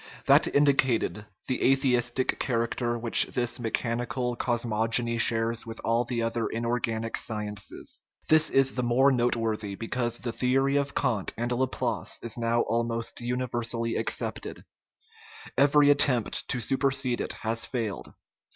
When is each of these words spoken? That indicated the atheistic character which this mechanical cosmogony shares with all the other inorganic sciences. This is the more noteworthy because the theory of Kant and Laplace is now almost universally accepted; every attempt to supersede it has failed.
That 0.25 0.47
indicated 0.47 1.27
the 1.47 1.61
atheistic 1.61 2.39
character 2.39 2.97
which 2.97 3.25
this 3.27 3.59
mechanical 3.59 4.35
cosmogony 4.35 5.19
shares 5.19 5.63
with 5.63 5.79
all 5.83 6.05
the 6.05 6.23
other 6.23 6.47
inorganic 6.47 7.15
sciences. 7.15 8.01
This 8.27 8.49
is 8.49 8.73
the 8.73 8.81
more 8.81 9.11
noteworthy 9.11 9.75
because 9.75 10.17
the 10.17 10.31
theory 10.33 10.75
of 10.77 10.95
Kant 10.95 11.35
and 11.37 11.51
Laplace 11.51 12.17
is 12.23 12.35
now 12.35 12.61
almost 12.61 13.21
universally 13.21 13.95
accepted; 13.95 14.65
every 15.55 15.91
attempt 15.91 16.47
to 16.47 16.59
supersede 16.59 17.21
it 17.21 17.33
has 17.43 17.65
failed. 17.67 18.11